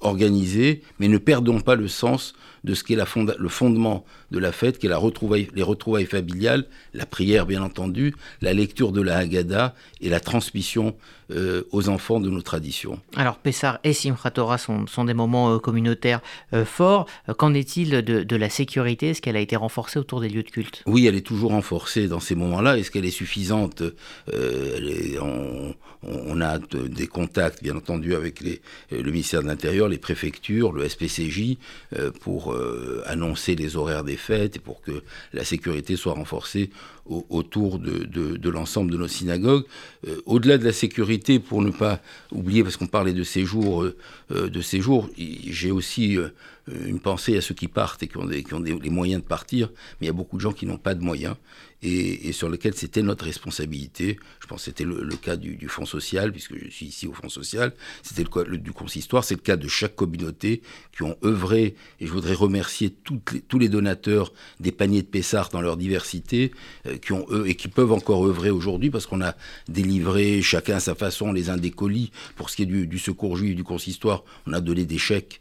organisés, 0.00 0.82
mais 0.98 1.08
ne 1.08 1.18
perdons 1.18 1.60
pas 1.60 1.74
le 1.74 1.88
sens 1.88 2.34
de 2.64 2.74
ce 2.74 2.84
qui 2.84 2.94
est 2.94 2.96
le 2.96 3.48
fondement 3.48 4.04
de 4.30 4.38
la 4.38 4.52
fête, 4.52 4.78
qui 4.78 4.86
est 4.86 4.90
la 4.90 4.98
retrouvaille, 4.98 5.48
les 5.54 5.62
retrouvailles 5.62 6.06
familiales, 6.06 6.66
la 6.94 7.06
prière 7.06 7.46
bien 7.46 7.62
entendu, 7.62 8.14
la 8.40 8.52
lecture 8.52 8.92
de 8.92 9.00
la 9.00 9.16
Haggadah 9.16 9.74
et 10.00 10.08
la 10.08 10.20
transmission 10.20 10.94
euh, 11.30 11.64
aux 11.72 11.90
enfants 11.90 12.20
de 12.20 12.30
nos 12.30 12.40
traditions. 12.40 12.98
Alors 13.14 13.36
Pessar 13.36 13.80
et 13.84 13.92
Simchat 13.92 14.30
Torah 14.30 14.56
sont, 14.56 14.86
des 15.04 15.12
moments 15.12 15.52
euh, 15.52 15.58
communautaires 15.58 16.22
euh, 16.54 16.64
forts. 16.64 17.04
Qu'en 17.36 17.52
est-il 17.52 17.90
de, 18.02 18.36
la 18.36 18.48
sécurité? 18.48 19.10
Est-ce 19.10 19.20
qu'elle 19.20 19.36
a 19.36 19.40
été 19.40 19.54
renforcée 19.54 19.98
autour 19.98 20.22
des 20.22 20.30
lieux 20.30 20.42
de 20.42 20.48
culte? 20.48 20.82
Oui, 20.86 21.06
elle 21.06 21.16
est 21.16 21.26
toujours 21.26 21.50
renforcée 21.50 22.08
dans 22.08 22.20
ces 22.20 22.34
moments-là. 22.34 22.78
Est-ce 22.78 22.90
qu'elle 22.90 23.04
est 23.04 23.10
suffisante? 23.10 23.82
On, 26.02 26.40
a 26.40 26.58
des 26.58 27.08
contacts, 27.08 27.62
bien 27.62 27.76
entendu, 27.76 28.14
avec 28.14 28.40
le 28.40 29.10
ministère 29.10 29.42
de 29.42 29.48
l'Intérieur, 29.48 29.88
les 29.88 29.98
préfectures, 29.98 30.72
le 30.72 30.88
SPCJ, 30.88 31.56
pour 32.20 32.47
annoncer 33.06 33.54
les 33.54 33.76
horaires 33.76 34.04
des 34.04 34.16
fêtes 34.16 34.56
et 34.56 34.60
pour 34.60 34.80
que 34.82 35.02
la 35.32 35.44
sécurité 35.44 35.96
soit 35.96 36.14
renforcée 36.14 36.70
autour 37.08 37.78
de, 37.78 38.48
l'ensemble 38.48 38.90
de 38.90 38.96
nos 38.96 39.08
synagogues. 39.08 39.64
Euh, 40.06 40.20
au-delà 40.26 40.58
de 40.58 40.64
la 40.64 40.72
sécurité, 40.72 41.38
pour 41.38 41.62
ne 41.62 41.70
pas 41.70 42.00
oublier, 42.32 42.62
parce 42.62 42.76
qu'on 42.76 42.86
parlait 42.86 43.12
de 43.12 43.24
séjour, 43.24 43.82
euh, 43.82 43.96
euh, 44.32 44.48
de 44.48 44.60
séjour, 44.60 45.08
j'ai 45.16 45.70
aussi 45.70 46.18
une 46.84 47.00
pensée 47.00 47.36
à 47.36 47.40
ceux 47.40 47.54
qui 47.54 47.68
partent 47.68 48.02
et 48.02 48.08
qui 48.08 48.16
ont, 48.18 48.28
qui 48.28 48.54
ont 48.54 48.60
les 48.60 48.90
moyens 48.90 49.22
de 49.22 49.26
partir, 49.26 49.68
mais 50.00 50.06
il 50.06 50.06
y 50.06 50.10
a 50.10 50.14
beaucoup 50.14 50.36
de 50.36 50.42
gens 50.42 50.52
qui 50.52 50.66
n'ont 50.66 50.78
pas 50.78 50.94
de 50.94 51.02
moyens 51.02 51.34
et, 51.82 52.32
sur 52.32 52.48
lequel 52.48 52.74
c'était 52.74 53.02
notre 53.02 53.24
responsabilité. 53.24 54.18
Je 54.40 54.46
pense 54.46 54.60
que 54.60 54.64
c'était 54.66 54.84
le, 54.84 55.08
cas 55.16 55.36
du, 55.36 55.68
Fonds 55.68 55.86
social, 55.86 56.32
puisque 56.32 56.54
je 56.58 56.70
suis 56.70 56.86
ici 56.86 57.06
au 57.06 57.12
Fonds 57.12 57.28
social, 57.28 57.72
c'était 58.02 58.22
le 58.22 58.28
cas 58.28 58.44
du 58.44 58.72
consistoire, 58.72 59.24
c'est 59.24 59.34
le 59.34 59.40
cas 59.40 59.56
de 59.56 59.68
chaque 59.68 59.94
communauté 59.94 60.62
qui 60.92 61.02
ont 61.02 61.16
œuvré, 61.24 61.74
et 62.00 62.06
je 62.06 62.12
voudrais 62.12 62.34
remercier 62.34 62.90
tous 62.90 63.58
les 63.58 63.68
donateurs 63.68 64.32
des 64.60 64.72
paniers 64.72 65.02
de 65.02 65.06
Pessard 65.06 65.50
dans 65.50 65.60
leur 65.60 65.76
diversité, 65.76 66.52
euh, 66.86 66.96
qui 66.96 67.12
ont 67.12 67.26
eux 67.30 67.48
et 67.48 67.54
qui 67.54 67.68
peuvent 67.68 67.92
encore 67.92 68.26
œuvrer 68.26 68.50
aujourd'hui, 68.50 68.90
parce 68.90 69.06
qu'on 69.06 69.20
a 69.20 69.34
délivré 69.68 70.42
chacun 70.42 70.76
à 70.76 70.80
sa 70.80 70.94
façon 70.94 71.32
les 71.32 71.50
uns 71.50 71.56
des 71.56 71.70
colis. 71.70 72.10
Pour 72.36 72.50
ce 72.50 72.56
qui 72.56 72.62
est 72.62 72.66
du, 72.66 72.98
secours 72.98 73.36
juif 73.36 73.54
du 73.54 73.64
consistoire, 73.64 74.24
on 74.46 74.52
a 74.52 74.60
donné 74.60 74.84
des 74.84 74.98
chèques 74.98 75.40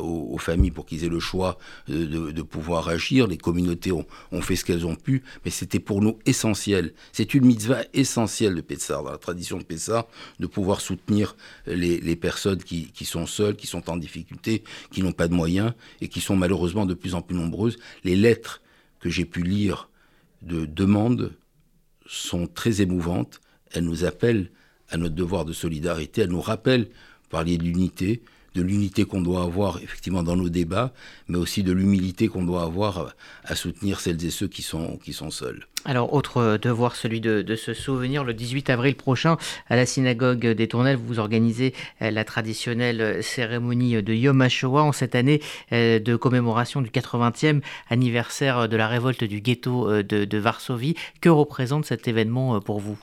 aux, 0.00 0.38
familles 0.38 0.70
pour 0.70 0.86
qu'ils 0.86 1.04
aient 1.04 1.08
le 1.08 1.20
choix 1.20 1.58
de, 1.88 2.42
pouvoir 2.42 2.88
agir. 2.88 3.26
Les 3.26 3.36
communautés 3.36 3.92
ont, 3.92 4.06
ont 4.32 4.40
fait 4.40 4.56
ce 4.56 4.64
qu'elles 4.64 4.86
ont 4.86 4.96
pu, 4.96 5.22
mais 5.44 5.50
c'était 5.50 5.75
pour 5.80 6.02
nous 6.02 6.18
essentiel. 6.26 6.92
C'est 7.12 7.34
une 7.34 7.46
mitzvah 7.46 7.82
essentielle 7.94 8.54
de 8.54 8.60
Pessah, 8.60 9.02
dans 9.02 9.10
la 9.10 9.18
tradition 9.18 9.58
de 9.58 9.64
Pessah, 9.64 10.06
de 10.40 10.46
pouvoir 10.46 10.80
soutenir 10.80 11.36
les, 11.66 12.16
personnes 12.16 12.62
qui, 12.62 13.04
sont 13.04 13.26
seules, 13.26 13.56
qui 13.56 13.66
sont 13.66 13.90
en 13.90 13.96
difficulté, 13.96 14.64
qui 14.90 15.02
n'ont 15.02 15.12
pas 15.12 15.28
de 15.28 15.34
moyens 15.34 15.72
et 16.00 16.08
qui 16.08 16.20
sont 16.20 16.36
malheureusement 16.36 16.86
de 16.86 16.94
plus 16.94 17.14
en 17.14 17.22
plus 17.22 17.36
nombreuses. 17.36 17.78
Les 18.04 18.16
lettres 18.16 18.62
que 19.00 19.10
j'ai 19.10 19.24
pu 19.24 19.42
lire 19.42 19.88
de 20.42 20.66
demande 20.66 21.32
sont 22.06 22.46
très 22.46 22.80
émouvantes. 22.82 23.40
Elles 23.72 23.84
nous 23.84 24.04
appellent 24.04 24.50
à 24.88 24.96
notre 24.96 25.14
devoir 25.14 25.44
de 25.44 25.52
solidarité, 25.52 26.22
elles 26.22 26.30
nous 26.30 26.40
rappellent, 26.40 26.88
parler 27.28 27.58
de 27.58 27.64
l'unité, 27.64 28.22
de 28.56 28.62
l'unité 28.62 29.04
qu'on 29.04 29.20
doit 29.20 29.42
avoir 29.42 29.78
effectivement 29.82 30.22
dans 30.22 30.36
nos 30.36 30.48
débats, 30.48 30.92
mais 31.28 31.38
aussi 31.38 31.62
de 31.62 31.72
l'humilité 31.72 32.28
qu'on 32.28 32.44
doit 32.44 32.62
avoir 32.62 33.14
à 33.44 33.54
soutenir 33.54 34.00
celles 34.00 34.24
et 34.24 34.30
ceux 34.30 34.48
qui 34.48 34.62
sont, 34.62 34.96
qui 34.96 35.12
sont 35.12 35.30
seuls. 35.30 35.66
Alors, 35.84 36.12
autre 36.14 36.58
devoir, 36.60 36.96
celui 36.96 37.20
de, 37.20 37.54
se 37.54 37.72
souvenir, 37.72 38.24
le 38.24 38.34
18 38.34 38.70
avril 38.70 38.96
prochain, 38.96 39.36
à 39.68 39.76
la 39.76 39.86
synagogue 39.86 40.44
des 40.44 40.66
Tournelles, 40.66 40.96
vous 40.96 41.20
organisez 41.20 41.74
euh, 42.02 42.10
la 42.10 42.24
traditionnelle 42.24 43.22
cérémonie 43.22 44.02
de 44.02 44.12
Yom 44.12 44.40
HaShoah 44.40 44.82
en 44.82 44.92
cette 44.92 45.14
année 45.14 45.40
euh, 45.72 46.00
de 46.00 46.16
commémoration 46.16 46.82
du 46.82 46.90
80e 46.90 47.60
anniversaire 47.88 48.68
de 48.68 48.76
la 48.76 48.88
révolte 48.88 49.22
du 49.22 49.40
ghetto 49.40 49.88
euh, 49.88 50.02
de, 50.02 50.38
Varsovie. 50.38 50.96
Que 51.20 51.28
représente 51.28 51.84
cet 51.84 52.08
événement 52.08 52.60
pour 52.60 52.80
vous? 52.80 52.98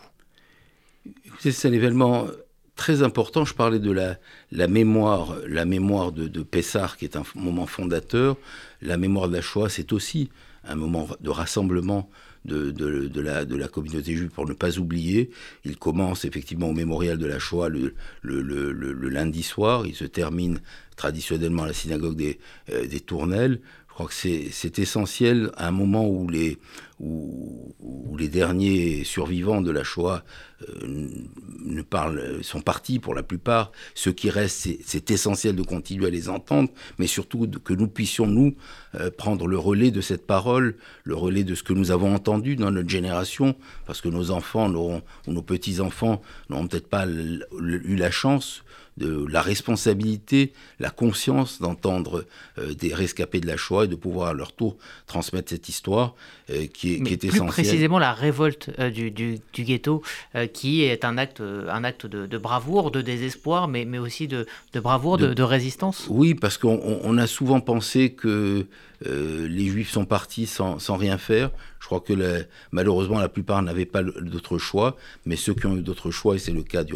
C'est 1.40 1.68
un 1.68 1.74
événement 1.74 2.28
très 2.76 3.04
important. 3.04 3.46
Je 3.46 3.54
parlais 3.54 3.80
de 3.80 3.92
la, 3.92 4.68
mémoire, 4.68 5.38
la 5.48 5.66
mémoire 5.66 6.12
de, 6.12 6.28
de 6.28 6.44
Pessar, 6.44 6.98
qui 6.98 7.06
est 7.06 7.16
un 7.16 7.24
moment 7.36 7.66
fondateur. 7.66 8.38
La 8.82 8.98
mémoire 8.98 9.30
de 9.30 9.36
la 9.36 9.42
Shoah, 9.42 9.70
c'est 9.70 9.94
aussi 9.94 10.30
un 10.66 10.76
moment 10.76 11.08
de 11.20 11.30
rassemblement 11.30 12.10
de, 12.46 13.56
la, 13.56 13.68
communauté 13.68 14.16
juive 14.16 14.30
pour 14.30 14.48
ne 14.48 14.54
pas 14.54 14.78
oublier. 14.78 15.30
Il 15.66 15.78
commence 15.78 16.26
effectivement 16.26 16.70
au 16.70 16.74
mémorial 16.74 17.18
de 17.18 17.26
la 17.26 17.40
Shoah 17.40 17.70
le, 17.70 17.94
lundi 18.24 19.44
soir. 19.44 19.86
Il 19.86 19.96
se 19.96 20.06
termine 20.06 20.60
traditionnellement 20.96 21.64
à 21.64 21.68
la 21.68 21.74
synagogue 21.74 22.16
des, 22.16 22.40
euh, 22.72 22.86
des 22.88 23.00
Tournelles. 23.00 23.62
Je 23.94 23.96
crois 23.96 24.08
que 24.08 24.50
c'est 24.52 24.80
essentiel 24.80 25.52
à 25.56 25.68
un 25.68 25.72
moment 25.72 26.08
où 26.08 26.28
les, 26.28 26.58
derniers 28.28 29.04
survivants 29.04 29.62
de 29.62 29.70
la 29.70 29.84
Shoah 29.84 30.24
euh, 30.68 31.84
parlent, 31.92 32.44
sont 32.44 32.62
partis 32.62 32.98
pour 32.98 33.14
la 33.14 33.22
plupart. 33.22 33.72
Ce 33.94 34.10
qui 34.10 34.32
reste, 34.32 34.68
c'est 34.84 35.12
essentiel 35.12 35.56
de 35.56 35.62
continuer 35.62 36.08
à 36.08 36.10
les 36.10 36.28
entendre, 36.28 36.70
mais 36.98 37.06
surtout 37.06 37.48
que 37.48 37.76
nous 37.76 37.88
puissions, 37.88 38.26
nous, 38.26 38.56
euh, 38.96 39.12
prendre 39.16 39.46
le 39.46 39.60
relais 39.60 39.92
de 39.92 40.02
cette 40.02 40.26
parole, 40.26 40.76
le 41.04 41.14
relais 41.14 41.44
de 41.44 41.54
ce 41.54 41.62
que 41.62 41.74
nous 41.74 41.92
avons 41.92 42.16
entendu 42.16 42.56
dans 42.56 42.72
notre 42.72 42.90
génération, 42.90 43.56
parce 43.86 44.02
que 44.02 44.10
nos 44.10 44.32
enfants 44.32 44.74
ou 44.74 45.02
nos 45.28 45.44
petits-enfants 45.44 46.20
n'auront 46.50 46.68
peut-être 46.68 46.90
pas 46.90 47.06
eu 47.08 47.96
la 47.96 48.10
chance 48.10 48.64
de 48.98 49.26
la 49.28 49.42
responsabilité, 49.42 50.54
la 50.80 50.90
conscience 50.90 51.60
d'entendre 51.60 52.26
euh, 52.60 52.74
des 52.74 52.94
rescapés 52.94 53.40
de 53.40 53.48
la 53.48 53.58
Shoah 53.58 53.86
et 53.86 53.88
de 53.88 53.96
pouvoir 53.96 54.30
à 54.30 54.34
leur 54.34 54.54
tour 54.54 54.78
transmettre 55.08 55.50
cette 55.50 55.68
histoire 55.70 56.14
euh, 56.50 56.68
qui, 56.68 56.96
est, 56.96 57.02
qui, 57.02 57.14
est, 57.14 57.18
plus 57.18 57.40
précisément 57.42 57.98
la 57.98 58.14
révolte 58.14 58.70
euh, 58.80 58.92
du, 58.92 59.10
du, 59.10 59.40
ghetto, 59.64 60.04
qui 60.54 60.84
est 60.84 61.06
un 61.06 61.18
acte, 61.18 61.42
un 61.42 61.84
acte 61.84 62.06
de, 62.06 62.38
bravoure, 62.38 62.92
de 62.92 63.02
désespoir, 63.02 63.68
mais, 63.68 63.86
mais 63.86 63.98
aussi 63.98 64.28
de, 64.28 64.46
de 64.74 64.80
bravoure, 64.80 65.18
de, 65.18 65.34
de, 65.34 65.44
résistance. 65.44 66.08
Oui, 66.10 66.36
parce 66.36 66.58
qu'on 66.58 67.18
a 67.18 67.28
souvent 67.28 67.60
pensé 67.62 68.12
que 68.12 68.66
les 69.06 69.68
Juifs 69.68 69.92
sont 69.92 70.06
partis 70.06 70.46
sans, 70.46 70.80
sans 70.80 70.96
rien 70.96 71.18
faire. 71.18 71.52
Je 71.84 71.88
crois 71.88 72.00
que 72.00 72.14
malheureusement 72.72 73.20
la 73.20 73.28
plupart 73.28 73.62
n'avaient 73.62 73.86
pas 73.86 74.04
d'autre 74.04 74.58
choix, 74.58 74.96
mais 75.26 75.36
ceux 75.36 75.54
qui 75.54 75.66
ont 75.66 75.76
eu 75.76 75.82
d'autres 75.82 76.12
choix, 76.12 76.36
et 76.36 76.40
c'est 76.40 76.54
le 76.54 76.64
cas 76.64 76.86
de 76.86 76.96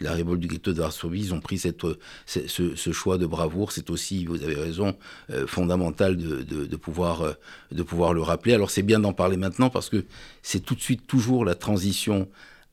la 0.00 0.12
révolte 0.12 0.40
du 0.40 0.48
ghetto 0.48 0.72
de 0.72 0.80
Varsovie, 0.80 1.20
ils 1.20 1.34
ont 1.34 1.40
pris 1.40 1.58
cette, 1.58 1.82
ce, 2.24 2.92
choix 2.92 3.18
de 3.18 3.26
bravoure. 3.26 3.70
C'est 3.70 3.90
aussi, 3.90 4.24
vous 4.24 4.42
avez 4.42 4.54
raison, 4.54 4.96
euh, 5.28 5.46
fondamental 5.46 6.16
de, 6.16 6.42
de, 6.42 6.76
pouvoir, 6.76 7.20
euh, 7.20 7.32
de 7.70 7.82
pouvoir 7.82 8.14
le 8.14 8.22
rappeler. 8.22 8.54
Alors 8.54 8.70
c'est 8.70 8.82
bien 8.82 8.98
d'en 8.98 9.12
parler 9.12 9.36
maintenant 9.36 9.68
parce 9.68 9.90
que 9.90 10.06
c'est 10.40 10.60
tout 10.60 10.74
de 10.74 10.80
suite 10.80 11.06
toujours 11.06 11.44
la 11.44 11.54
transition 11.54 12.26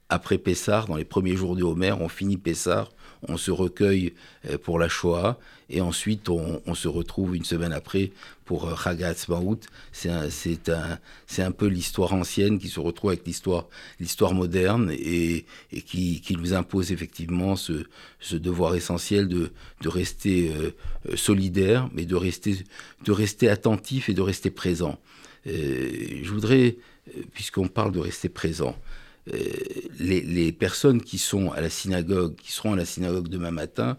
après 0.08 0.38
Pessar, 0.38 0.88
dans 0.88 0.96
les 0.96 1.03
premiers 1.03 1.36
jours 1.36 1.58
de 1.58 1.63
Homer, 1.63 1.91
on 2.00 2.08
finit 2.08 2.38
Pessar, 2.38 2.91
on 3.27 3.37
se 3.37 3.51
recueille 3.51 4.13
euh, 4.49 4.57
pour 4.57 4.79
la 4.79 4.89
Shoah, 4.89 5.39
et 5.69 5.81
ensuite 5.81 6.27
on, 6.29 6.75
se 6.75 6.87
retrouve 6.87 7.35
une 7.35 7.45
semaine 7.45 7.71
après 7.71 8.11
pour 8.45 8.67
euh, 8.67 8.75
Chagatz 8.75 9.27
Maout. 9.27 9.59
C'est 9.91 10.09
un, 10.09 10.99
un, 11.37 11.51
peu 11.51 11.67
l'histoire 11.67 12.13
ancienne 12.13 12.59
qui 12.59 12.67
se 12.67 12.79
retrouve 12.79 13.11
avec 13.11 13.25
l'histoire 13.25 14.33
moderne 14.33 14.91
et, 14.91 15.45
qui, 15.85 16.35
nous 16.37 16.53
impose 16.53 16.91
effectivement 16.91 17.55
ce, 17.55 17.85
devoir 18.31 18.75
essentiel 18.75 19.27
de, 19.27 19.51
de 19.81 19.89
rester 19.89 20.51
euh, 20.53 21.15
solidaire, 21.15 21.89
mais 21.93 22.05
de 22.05 22.15
rester, 22.15 22.57
de 23.05 23.11
rester 23.11 23.49
attentif 23.49 24.09
et 24.09 24.13
de 24.13 24.21
rester 24.21 24.49
présent. 24.49 24.99
je 25.45 26.29
voudrais, 26.29 26.77
puisqu'on 27.33 27.67
parle 27.67 27.91
de 27.91 27.99
rester 27.99 28.29
présent, 28.29 28.75
euh, 29.31 29.39
les, 29.99 30.51
personnes 30.51 31.01
qui 31.01 31.17
sont 31.17 31.51
à 31.51 31.61
la 31.61 31.69
synagogue, 31.69 32.35
qui 32.35 32.51
seront 32.51 32.73
à 32.73 32.75
la 32.75 32.85
synagogue 32.85 33.27
demain 33.27 33.51
matin, 33.51 33.97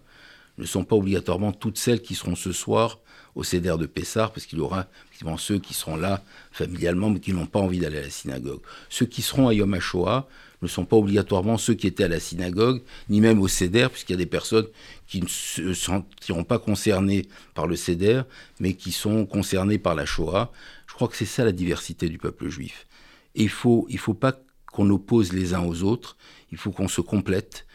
ne 0.59 0.67
sont 0.67 0.85
pas 0.85 0.97
obligatoirement 0.97 1.52
toutes 1.52 1.79
celles 1.79 2.02
qui 2.02 2.14
seront 2.14 2.35
ce 2.35 2.52
soir 2.52 2.99
au 3.35 3.45
CEDER 3.45 3.76
de 3.79 3.87
Pessard, 3.87 4.33
parce 4.33 4.45
qu'il 4.47 4.59
y 4.59 4.62
aura 4.62 4.88
effectivement 5.07 5.38
ceux 5.38 5.59
qui 5.59 5.73
seront 5.75 5.97
là 5.97 6.23
familialement, 6.50 7.09
mais 7.09 7.21
qui 7.21 7.33
n'ont 7.33 7.47
pas 7.47 7.61
envie 7.61 7.79
d'aller 7.79 7.99
à 7.99 8.02
la 8.02 8.11
synagogue. 8.11 8.61
Ceux 8.91 9.07
qui 9.07 9.23
seront 9.23 9.49
à 9.49 9.55
Yom 9.55 9.73
HaShoah 9.73 10.29
ne 10.61 10.69
sont 10.69 10.85
pas 10.85 10.97
obligatoirement 10.97 11.57
ceux 11.57 11.75
qui 11.75 11.87
étaient 11.87 12.05
à 12.05 12.09
la 12.09 12.21
synagogue, 12.21 12.83
ni 13.09 13.21
même 13.21 13.41
au 13.41 13.49
CEDER, 13.49 13.88
puisqu'il 13.91 14.12
y 14.12 14.17
a 14.17 14.19
des 14.19 14.26
personnes 14.26 14.67
qui 15.07 15.23
ne 15.23 15.29
se 15.29 15.73
sentiront 15.73 16.45
pas 16.45 16.59
concernées 16.59 17.26
par 17.55 17.67
le 17.67 17.76
CEDER, 17.76 18.23
mais 18.61 18.75
qui 18.75 18.93
sont 18.93 19.25
concernées 19.25 19.79
par 19.79 19.95
la 19.95 20.05
Shoah. 20.05 20.52
Je 20.87 20.95
crois 20.95 21.09
que 21.09 21.17
c'est 21.17 21.25
ça 21.25 21.45
la 21.45 21.52
diversité 21.52 22.09
du 22.09 22.19
peuple 22.19 22.49
juif. 22.49 22.87
Et 23.35 23.45
il 23.45 23.49
faut, 23.49 23.87
il 23.88 23.99
faut 23.99 24.14
pas 24.14 24.38
qu'on 24.73 24.88
oppose 24.91 25.33
les 25.33 25.55
uns 25.55 25.62
aux 25.62 25.83
autres, 25.85 26.17
il 26.50 26.59
faut 26.59 26.73
qu'on 26.73 26.88
se 26.88 27.00
complète, 27.00 27.67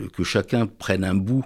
euh, 0.00 0.08
que 0.08 0.24
chacun 0.24 0.66
prenne 0.66 1.04
un 1.04 1.14
bout 1.14 1.44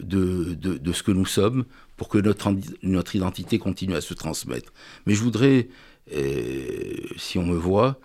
de, 0.00 0.54
de, 0.54 0.92
ce 0.92 1.02
que 1.02 1.12
nous 1.12 1.26
sommes 1.26 1.64
pour 1.96 2.08
que 2.08 2.18
notre, 2.18 2.54
notre 2.82 3.16
identité 3.16 3.58
continue 3.58 3.94
à 3.94 4.00
se 4.00 4.14
transmettre. 4.14 4.72
Mais 5.06 5.14
je 5.14 5.22
voudrais, 5.22 5.68
euh, 6.14 6.94
si 7.16 7.38
on 7.38 7.46
me 7.46 7.56
voit, 7.56 7.98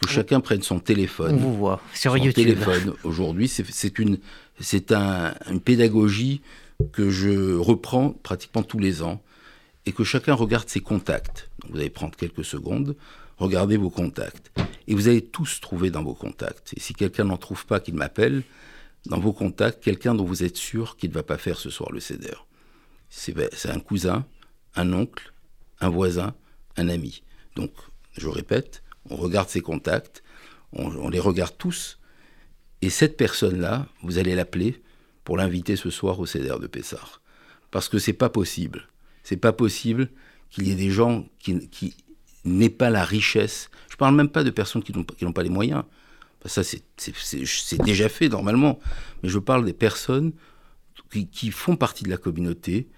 que 0.00 0.08
chacun 0.08 0.40
prenne 0.40 0.62
son 0.62 0.80
téléphone. 0.80 1.36
On 1.36 1.38
vous 1.38 1.56
voit 1.56 1.80
sur 1.94 2.12
son 2.12 2.16
YouTube. 2.16 2.34
téléphone 2.34 2.94
aujourd'hui, 3.04 3.48
c'est 3.48 3.98
une, 3.98 4.18
un, 4.90 5.34
une 5.50 5.60
pédagogie 5.60 6.40
que 6.92 7.10
je 7.10 7.56
reprends 7.56 8.10
pratiquement 8.10 8.62
tous 8.62 8.78
les 8.78 9.02
ans 9.02 9.22
et 9.86 9.92
que 9.92 10.04
chacun 10.04 10.34
regarde 10.34 10.68
ses 10.68 10.80
contacts. 10.80 11.50
vous 11.68 11.78
allez 11.78 11.90
prendre 11.90 12.16
quelques 12.16 12.44
secondes, 12.44 12.96
regardez 13.42 13.76
vos 13.76 13.90
contacts. 13.90 14.52
Et 14.86 14.94
vous 14.94 15.08
allez 15.08 15.22
tous 15.22 15.60
trouver 15.60 15.90
dans 15.90 16.02
vos 16.02 16.14
contacts. 16.14 16.72
Et 16.76 16.80
si 16.80 16.94
quelqu'un 16.94 17.24
n'en 17.24 17.36
trouve 17.36 17.66
pas, 17.66 17.80
qu'il 17.80 17.94
m'appelle, 17.94 18.42
dans 19.06 19.18
vos 19.18 19.32
contacts 19.32 19.82
quelqu'un 19.82 20.14
dont 20.14 20.24
vous 20.24 20.44
êtes 20.44 20.56
sûr 20.56 20.96
qu'il 20.96 21.10
ne 21.10 21.14
va 21.14 21.22
pas 21.22 21.38
faire 21.38 21.58
ce 21.58 21.70
soir 21.70 21.90
le 21.92 22.00
CEDER. 22.00 22.36
C'est 23.08 23.70
un 23.70 23.80
cousin, 23.80 24.26
un 24.74 24.92
oncle, 24.92 25.32
un 25.80 25.88
voisin, 25.88 26.34
un 26.76 26.88
ami. 26.88 27.22
Donc, 27.56 27.72
je 28.16 28.28
répète, 28.28 28.82
on 29.10 29.16
regarde 29.16 29.48
ses 29.48 29.60
contacts, 29.60 30.22
on, 30.72 31.08
les 31.10 31.20
regarde 31.20 31.54
tous, 31.58 31.98
et 32.80 32.90
cette 32.90 33.16
personne-là, 33.16 33.86
vous 34.02 34.18
allez 34.18 34.34
l'appeler 34.34 34.82
pour 35.24 35.36
l'inviter 35.36 35.76
ce 35.76 35.90
soir 35.90 36.18
au 36.18 36.26
CEDER 36.26 36.56
de 36.60 36.66
Pessard. 36.66 37.20
Parce 37.70 37.88
que 37.88 37.98
c'est 37.98 38.12
pas 38.12 38.30
possible. 38.30 38.88
C'est 39.22 39.36
pas 39.36 39.52
possible 39.52 40.08
qu'il 40.50 40.66
y 40.66 40.72
ait 40.72 40.76
des 40.76 40.90
gens 40.90 41.26
qui, 41.38 41.68
qui 41.68 41.94
n'aient 42.44 42.70
pas 42.70 42.90
la 42.90 43.04
richesse. 43.04 43.70
Je 43.90 43.96
parle 43.96 44.14
même 44.14 44.28
pas 44.28 44.44
de 44.44 44.50
personnes 44.50 44.82
qui 44.82 44.92
n'ont 44.92 45.32
pas 45.32 45.42
les 45.42 45.50
moyens. 45.50 45.84
Ça, 46.46 46.62
c'est 46.64 47.82
déjà 47.84 48.08
fait 48.08 48.28
normalement. 48.28 48.80
Mais 49.22 49.28
je 49.28 49.38
parle 49.38 49.64
des 49.64 49.72
personnes 49.72 50.32
qui, 51.30 51.50
font 51.50 51.76
partie 51.76 52.04
de 52.04 52.10
la 52.10 52.16
communauté, 52.16 52.88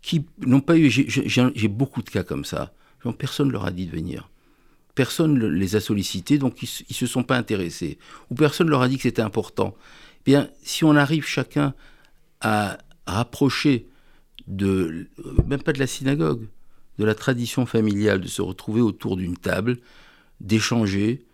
qui 0.00 0.24
n'ont 0.38 0.60
pas 0.60 0.76
eu. 0.76 0.90
J'ai 0.90 1.68
beaucoup 1.68 2.02
de 2.02 2.10
cas 2.10 2.22
comme 2.22 2.44
ça. 2.44 2.72
Personne 3.18 3.48
ne 3.48 3.52
leur 3.52 3.64
a 3.64 3.70
dit 3.70 3.86
de 3.86 3.90
venir. 3.90 4.30
Personne 4.94 5.34
ne 5.34 5.46
les 5.46 5.76
a 5.76 5.80
sollicités, 5.80 6.38
donc 6.38 6.62
ils 6.62 6.68
ne 6.88 6.94
se 6.94 7.06
sont 7.06 7.22
pas 7.22 7.36
intéressés. 7.36 7.98
Ou 8.30 8.34
personne 8.34 8.66
ne 8.66 8.72
leur 8.72 8.82
a 8.82 8.88
dit 8.88 8.96
que 8.96 9.02
c'était 9.02 9.22
important. 9.22 9.76
Eh 10.20 10.30
bien, 10.30 10.50
si 10.62 10.84
on 10.84 10.96
arrive 10.96 11.24
chacun 11.24 11.74
à 12.40 12.78
rapprocher 13.06 13.88
de, 14.46 15.08
même 15.46 15.62
pas 15.62 15.72
de 15.72 15.78
la 15.78 15.86
synagogue, 15.86 16.48
de 16.98 17.04
la 17.04 17.14
tradition 17.14 17.66
familiale, 17.66 18.20
de 18.20 18.28
se 18.28 18.42
retrouver 18.42 18.80
autour 18.80 19.16
d'une 19.16 19.36
table, 19.36 19.78
d'échanger, 20.40 21.24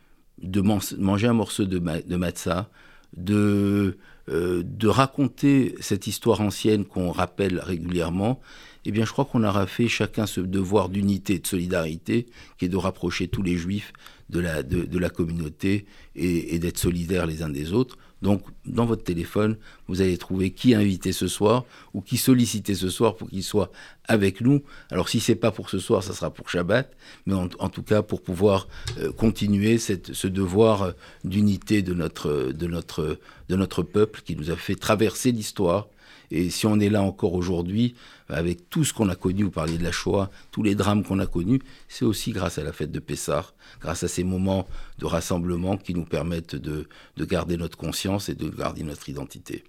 de 0.42 0.60
manger 0.60 1.26
un 1.26 1.32
morceau 1.32 1.64
de, 1.64 1.78
de 1.78 2.16
matzah, 2.16 2.68
de, 3.16 3.96
euh, 4.28 4.62
de 4.64 4.88
raconter 4.88 5.74
cette 5.80 6.06
histoire 6.06 6.40
ancienne 6.40 6.84
qu'on 6.84 7.10
rappelle 7.10 7.60
régulièrement, 7.60 8.40
eh 8.84 8.90
bien 8.90 9.04
je 9.04 9.12
crois 9.12 9.24
qu'on 9.24 9.44
aura 9.44 9.66
fait 9.66 9.88
chacun 9.88 10.26
ce 10.26 10.40
devoir 10.40 10.88
d'unité, 10.88 11.38
de 11.38 11.46
solidarité, 11.46 12.26
qui 12.58 12.66
est 12.66 12.68
de 12.68 12.76
rapprocher 12.76 13.28
tous 13.28 13.42
les 13.42 13.56
juifs 13.56 13.92
de 14.30 14.40
la, 14.40 15.10
communauté 15.10 15.86
et 16.16 16.58
d'être 16.58 16.78
solidaires 16.78 17.26
les 17.26 17.42
uns 17.42 17.50
des 17.50 17.72
autres. 17.72 17.96
Donc, 18.24 18.40
dans 18.64 18.86
votre 18.86 19.04
téléphone, 19.04 19.58
vous 19.86 20.00
allez 20.00 20.16
trouver 20.16 20.50
qui 20.50 20.74
inviter 20.74 21.12
ce 21.12 21.28
soir 21.28 21.66
ou 21.92 22.00
qui 22.00 22.16
solliciter 22.16 22.74
ce 22.74 22.88
soir 22.88 23.16
pour 23.16 23.28
qu'il 23.28 23.44
soit 23.44 23.70
avec 24.08 24.40
nous. 24.40 24.62
Alors, 24.90 25.10
si 25.10 25.20
c'est 25.20 25.34
pas 25.34 25.50
pour 25.50 25.68
ce 25.68 25.78
soir, 25.78 26.02
ça 26.02 26.14
sera 26.14 26.30
pour 26.30 26.48
Shabbat, 26.48 26.90
mais 27.26 27.34
en, 27.34 27.68
tout 27.68 27.82
cas 27.82 28.00
pour 28.00 28.22
pouvoir 28.22 28.66
euh, 28.98 29.12
continuer 29.12 29.76
ce 29.76 30.26
devoir 30.26 30.82
euh, 30.82 30.92
d'unité 31.22 31.82
de 31.82 31.92
notre 31.92 33.82
peuple 33.82 34.22
qui 34.24 34.36
nous 34.36 34.50
a 34.50 34.56
fait 34.56 34.74
traverser 34.74 35.30
l'histoire 35.30 35.88
et 36.34 36.50
si 36.50 36.66
on 36.66 36.80
est 36.80 36.88
là 36.88 37.00
encore 37.00 37.34
aujourd'hui, 37.34 37.94
avec 38.28 38.68
tout 38.68 38.82
ce 38.82 38.92
qu'on 38.92 39.08
a 39.08 39.14
connu, 39.14 39.44
vous 39.44 39.52
parliez 39.52 39.78
de 39.78 39.84
la 39.84 39.92
Shoah, 39.92 40.32
tous 40.50 40.64
les 40.64 40.74
drames 40.74 41.04
qu'on 41.04 41.20
a 41.20 41.26
connus, 41.26 41.60
c'est 41.86 42.04
aussi 42.04 42.32
grâce 42.32 42.58
à 42.58 42.64
la 42.64 42.72
fête 42.72 42.90
de 42.90 42.98
Pessah, 42.98 43.52
grâce 43.80 44.02
à 44.02 44.08
ces 44.08 44.24
moments 44.24 44.66
de 44.98 45.06
rassemblement 45.06 45.76
qui 45.76 45.94
nous 45.94 46.04
permettent 46.04 46.56
de, 46.56 46.88
de 47.16 47.24
garder 47.24 47.56
notre 47.56 47.78
conscience 47.78 48.28
et 48.28 48.34
de 48.34 48.48
garder 48.48 48.82
notre 48.82 49.08
identité. 49.08 49.62